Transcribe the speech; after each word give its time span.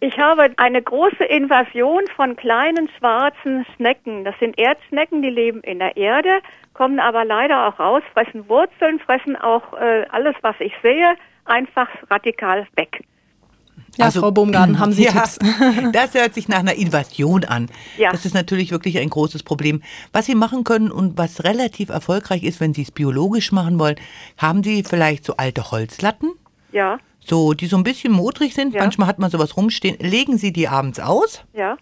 Ich 0.00 0.16
habe 0.16 0.50
eine 0.56 0.80
große 0.80 1.24
Invasion 1.24 2.02
von 2.14 2.36
kleinen 2.36 2.88
schwarzen 2.98 3.66
Schnecken. 3.74 4.24
Das 4.24 4.34
sind 4.38 4.56
Erdschnecken, 4.58 5.22
die 5.22 5.30
leben 5.30 5.60
in 5.62 5.80
der 5.80 5.96
Erde, 5.96 6.40
kommen 6.72 7.00
aber 7.00 7.24
leider 7.24 7.66
auch 7.66 7.80
raus, 7.80 8.02
fressen 8.12 8.48
Wurzeln, 8.48 9.00
fressen 9.00 9.34
auch 9.34 9.72
äh, 9.72 10.06
alles, 10.10 10.36
was 10.42 10.54
ich 10.60 10.72
sehe, 10.82 11.14
einfach 11.44 11.88
radikal 12.08 12.66
weg. 12.76 13.02
Ja, 13.96 14.04
also, 14.04 14.20
Frau 14.20 14.30
Baumgarten, 14.30 14.78
haben 14.78 14.92
Sie 14.92 15.04
ja, 15.06 15.10
Tipps? 15.12 15.38
Das 15.92 16.14
hört 16.14 16.34
sich 16.34 16.48
nach 16.48 16.60
einer 16.60 16.74
Invasion 16.74 17.44
an. 17.44 17.68
Ja. 17.96 18.12
Das 18.12 18.24
ist 18.24 18.34
natürlich 18.34 18.70
wirklich 18.70 18.98
ein 18.98 19.10
großes 19.10 19.42
Problem. 19.42 19.82
Was 20.12 20.26
Sie 20.26 20.36
machen 20.36 20.62
können 20.62 20.92
und 20.92 21.18
was 21.18 21.42
relativ 21.42 21.88
erfolgreich 21.88 22.44
ist, 22.44 22.60
wenn 22.60 22.74
Sie 22.74 22.82
es 22.82 22.92
biologisch 22.92 23.50
machen 23.50 23.80
wollen, 23.80 23.96
haben 24.36 24.62
Sie 24.62 24.84
vielleicht 24.84 25.24
so 25.24 25.34
alte 25.36 25.72
Holzlatten? 25.72 26.34
Ja. 26.78 27.00
So, 27.18 27.54
die 27.54 27.66
so 27.66 27.76
ein 27.76 27.82
bisschen 27.82 28.12
modrig 28.12 28.54
sind. 28.54 28.72
Ja. 28.72 28.82
Manchmal 28.82 29.08
hat 29.08 29.18
man 29.18 29.30
sowas 29.30 29.56
rumstehen. 29.56 29.98
Legen 29.98 30.38
Sie 30.38 30.52
die 30.52 30.68
abends 30.68 31.00
aus. 31.00 31.42
Ja. 31.52 31.76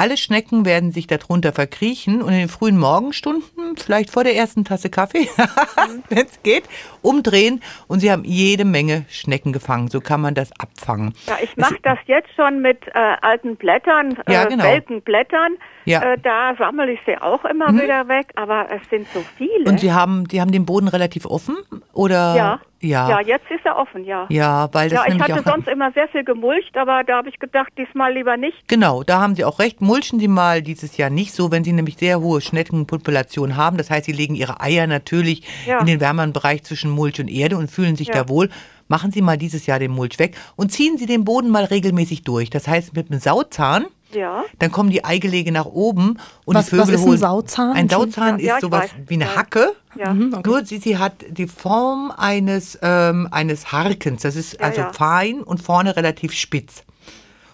Alle 0.00 0.16
Schnecken 0.16 0.64
werden 0.64 0.92
sich 0.92 1.06
darunter 1.06 1.52
verkriechen 1.52 2.22
und 2.22 2.32
in 2.32 2.38
den 2.38 2.48
frühen 2.48 2.78
Morgenstunden, 2.78 3.76
vielleicht 3.76 4.08
vor 4.08 4.24
der 4.24 4.34
ersten 4.34 4.64
Tasse 4.64 4.88
Kaffee, 4.88 5.28
wenn 6.08 6.24
es 6.24 6.42
geht, 6.42 6.64
umdrehen 7.02 7.62
und 7.86 8.00
sie 8.00 8.10
haben 8.10 8.24
jede 8.24 8.64
Menge 8.64 9.04
Schnecken 9.10 9.52
gefangen. 9.52 9.88
So 9.88 10.00
kann 10.00 10.22
man 10.22 10.32
das 10.34 10.52
abfangen. 10.58 11.12
Ja, 11.26 11.36
ich 11.42 11.54
mache 11.58 11.76
das 11.82 11.98
jetzt 12.06 12.30
schon 12.34 12.62
mit 12.62 12.78
äh, 12.94 12.98
alten 13.20 13.56
Blättern, 13.56 14.16
äh, 14.24 14.32
ja, 14.32 14.46
genau. 14.46 14.64
welken 14.64 15.02
Blättern. 15.02 15.58
Ja. 15.84 16.14
Äh, 16.14 16.18
da 16.18 16.54
sammle 16.56 16.92
ich 16.92 17.00
sie 17.04 17.18
auch 17.18 17.44
immer 17.44 17.70
mhm. 17.70 17.82
wieder 17.82 18.08
weg, 18.08 18.28
aber 18.36 18.68
es 18.70 18.88
sind 18.88 19.06
so 19.12 19.22
viele. 19.36 19.68
Und 19.68 19.80
Sie 19.80 19.92
haben, 19.92 20.26
die 20.28 20.40
haben 20.40 20.50
den 20.50 20.64
Boden 20.64 20.88
relativ 20.88 21.26
offen 21.26 21.58
oder? 21.92 22.34
Ja. 22.34 22.60
Ja. 22.82 23.10
ja, 23.10 23.20
jetzt 23.20 23.50
ist 23.50 23.64
er 23.64 23.76
offen, 23.76 24.04
ja. 24.04 24.24
Ja, 24.30 24.66
weil 24.72 24.88
das 24.88 25.06
Ja, 25.06 25.14
ich 25.14 25.20
hatte 25.20 25.42
sonst 25.44 25.68
immer 25.68 25.92
sehr 25.92 26.08
viel 26.08 26.24
gemulcht, 26.24 26.78
aber 26.78 27.04
da 27.04 27.18
habe 27.18 27.28
ich 27.28 27.38
gedacht, 27.38 27.70
diesmal 27.76 28.14
lieber 28.14 28.38
nicht. 28.38 28.68
Genau, 28.68 29.02
da 29.02 29.20
haben 29.20 29.34
Sie 29.34 29.44
auch 29.44 29.58
recht. 29.58 29.82
Mulchen 29.90 30.20
Sie 30.20 30.28
mal 30.28 30.62
dieses 30.62 30.96
Jahr 30.98 31.10
nicht 31.10 31.34
so, 31.34 31.50
wenn 31.50 31.64
Sie 31.64 31.72
nämlich 31.72 31.96
sehr 31.98 32.20
hohe 32.20 32.40
Schneckenpopulationen 32.40 33.56
haben. 33.56 33.76
Das 33.76 33.90
heißt, 33.90 34.06
Sie 34.06 34.12
legen 34.12 34.36
Ihre 34.36 34.60
Eier 34.60 34.86
natürlich 34.86 35.42
ja. 35.66 35.80
in 35.80 35.86
den 35.86 35.98
wärmeren 35.98 36.32
Bereich 36.32 36.62
zwischen 36.62 36.92
Mulch 36.92 37.18
und 37.18 37.26
Erde 37.26 37.56
und 37.56 37.68
fühlen 37.68 37.96
sich 37.96 38.06
ja. 38.06 38.14
da 38.14 38.28
wohl. 38.28 38.50
Machen 38.86 39.10
Sie 39.10 39.20
mal 39.20 39.36
dieses 39.36 39.66
Jahr 39.66 39.80
den 39.80 39.90
Mulch 39.90 40.20
weg 40.20 40.36
und 40.54 40.70
ziehen 40.70 40.96
Sie 40.96 41.06
den 41.06 41.24
Boden 41.24 41.50
mal 41.50 41.64
regelmäßig 41.64 42.22
durch. 42.22 42.50
Das 42.50 42.68
heißt, 42.68 42.94
mit 42.94 43.10
einem 43.10 43.18
Sauzahn 43.18 43.86
ja. 44.12 44.44
Dann 44.58 44.72
kommen 44.72 44.90
die 44.90 45.04
Eigelege 45.04 45.52
nach 45.52 45.66
oben 45.66 46.18
und 46.44 46.56
was, 46.56 46.66
die 46.66 46.70
Vögel 46.70 46.94
was 46.94 47.00
ist 47.00 47.06
ein 47.06 47.16
Sauzahn? 47.18 47.76
Ein 47.76 47.88
Sauzahn 47.88 48.40
ja, 48.40 48.56
ist 48.56 48.62
sowas 48.62 48.90
wie 49.06 49.14
eine 49.14 49.36
Hacke. 49.36 49.72
Ja. 49.94 50.12
Mhm, 50.12 50.34
okay. 50.34 50.48
Nur 50.48 50.64
sie, 50.64 50.78
sie 50.78 50.98
hat 50.98 51.14
die 51.28 51.46
Form 51.46 52.12
eines, 52.16 52.76
ähm, 52.82 53.28
eines 53.30 53.70
Harkens. 53.70 54.22
Das 54.22 54.34
ist 54.34 54.60
also 54.60 54.82
fein 54.92 55.44
und 55.44 55.62
vorne 55.62 55.94
relativ 55.94 56.32
spitz. 56.32 56.82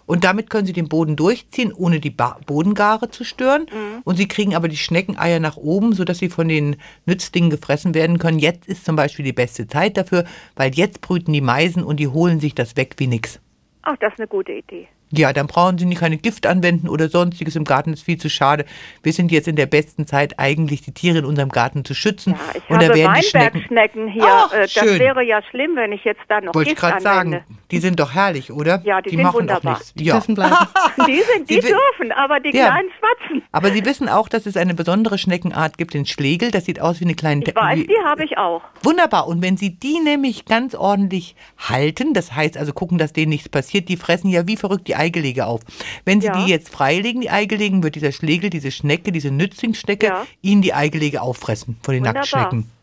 Und 0.07 0.25
damit 0.25 0.51
können 0.51 0.67
Sie 0.67 0.73
den 0.73 0.89
Boden 0.89 1.17
durchziehen, 1.17 1.73
ohne 1.73 2.01
die 2.01 2.11
ba 2.11 2.39
Bodengare 2.47 3.11
zu 3.11 3.25
stören. 3.25 3.63
Mhm. 3.63 4.03
Und 4.05 4.17
Sie 4.17 4.29
kriegen 4.29 4.55
aber 4.55 4.69
die 4.69 4.77
Schneckeneier 4.77 5.41
nach 5.41 5.57
oben, 5.57 5.93
sodass 5.93 6.19
sie 6.19 6.29
von 6.29 6.49
den 6.49 6.77
Nützlingen 7.05 7.51
gefressen 7.51 7.95
werden 7.95 8.19
können. 8.19 8.39
Jetzt 8.39 8.69
ist 8.69 8.85
zum 8.85 8.97
Beispiel 8.97 9.25
die 9.25 9.33
beste 9.33 9.67
Zeit 9.67 9.97
dafür, 9.97 10.25
weil 10.55 10.75
jetzt 10.75 11.01
brüten 11.01 11.33
die 11.33 11.41
Meisen 11.41 11.83
und 11.83 11.99
die 11.99 12.09
holen 12.09 12.41
sich 12.41 12.55
das 12.55 12.77
weg 12.77 12.95
wie 12.99 13.09
nix. 13.09 13.41
Ach, 13.83 13.97
das 14.01 14.13
ist 14.15 14.21
eine 14.21 14.29
gute 14.29 14.53
Idee. 14.53 14.89
Ja, 15.13 15.33
dann 15.33 15.47
brauchen 15.47 15.79
Sie 15.79 15.85
nicht 15.85 16.01
keine 16.01 16.17
Gift 16.17 16.47
anwenden 16.47 16.89
oder 16.89 17.09
sonstiges 17.09 17.55
im 17.55 17.63
Garten, 17.63 17.93
ist 17.93 18.03
viel 18.03 18.19
zu 18.19 18.29
schade. 18.29 18.65
Wir 19.05 19.13
sind 19.13 19.31
jetzt 19.31 19.47
in 19.47 19.55
der 19.55 19.67
besten 19.67 20.07
Zeit, 20.07 20.39
eigentlich 20.39 20.83
die 20.83 20.93
Tiere 20.93 21.19
in 21.19 21.25
unserem 21.25 21.51
Garten 21.51 21.85
zu 21.85 21.95
schützen. 21.95 22.33
Ja, 22.33 22.39
ich 22.55 22.69
und 22.69 22.77
habe 22.85 22.99
da 22.99 23.15
Weinbergschnecken 23.15 24.09
hier. 24.09 24.25
Ach, 24.27 24.53
äh, 24.53 24.63
das 24.63 24.73
schön. 24.73 24.99
wäre 24.99 25.23
ja 25.23 25.41
schlimm, 25.51 25.77
wenn 25.77 25.93
ich 25.93 26.03
jetzt 26.05 26.23
da 26.29 26.41
noch 26.41 26.55
Wollte 26.55 26.71
Gift 26.71 26.83
ich 26.83 26.89
gerade 26.89 27.03
sagen, 27.03 27.45
die 27.71 27.79
sind 27.79 27.99
doch 27.99 28.15
herrlich, 28.15 28.53
oder? 28.53 28.81
Ja, 28.85 29.01
die, 29.01 29.11
die 29.11 29.17
sind 29.17 29.25
machen 29.25 29.41
wunderbar. 29.41 29.75
Auch 29.75 29.79
nichts. 29.79 29.95
Die 29.95 30.05
ja. 30.05 30.15
dürfen 30.15 30.35
bleiben. 30.35 30.55
die 31.07 31.23
sind, 31.23 31.51
die 31.51 31.61
dürfen, 31.61 32.13
aber 32.15 32.41
die 32.41 32.57
ja. 32.57 32.67
kleinen 32.67 32.91
Schwatzen. 32.91 33.43
Aber 33.53 33.71
Sie 33.71 33.85
wissen 33.85 34.09
auch, 34.09 34.29
dass 34.29 34.47
es 34.47 34.57
eine 34.57 34.75
besondere 34.75 35.19
Schneckenart 35.19 35.77
gibt, 35.79 35.95
den 35.95 36.07
Schlegel. 36.07 36.51
Das 36.51 36.67
sieht 36.67 36.81
aus 36.81 37.01
wie 37.01 37.05
eine 37.05 37.15
kleine... 37.15 37.43
Ich 37.45 37.55
weiß, 37.55 37.81
die 37.81 38.05
habe 38.05 38.25
ich 38.25 38.39
auch. 38.39 38.63
Wunderbar. 38.83 39.27
Und 39.27 39.43
wenn 39.43 39.57
Sie 39.57 39.71
die 39.71 39.99
nämlich 40.01 40.45
ganz 40.45 40.75
ordentlich 40.75 41.35
halten, 41.59 42.15
das 42.15 42.35
heißt 42.35 42.57
also 42.57 42.73
gucken, 42.73 42.99
dass 42.99 43.13
denen 43.13 43.31
nichts 43.31 43.49
passiert, 43.49 43.89
die 43.89 43.97
fressen 43.97 44.29
ja 44.29 44.47
wie 44.47 44.57
verrückt 44.57 44.87
die 44.87 44.95
Eigelege 44.95 45.47
auf. 45.47 45.61
Wenn 46.05 46.21
Sie 46.21 46.29
ja. 46.29 46.37
die 46.37 46.51
jetzt 46.51 46.69
freilegen, 46.69 47.21
die 47.21 47.31
Eigelegen, 47.31 47.83
wird 47.83 47.97
dieser 47.97 48.13
Schlegel, 48.13 48.51
diese 48.51 48.71
Schnecke, 48.71 49.11
diese 49.11 49.31
Nützlingsschnecke, 49.31 50.07
ja. 50.07 50.27
Ihnen 50.43 50.63
die 50.63 50.75
Eigelege 50.75 51.23
auffressen 51.23 51.79
von 51.83 51.95
den 51.95 52.05
Wunderbar. 52.05 52.21
Nacktschnecken. 52.21 52.76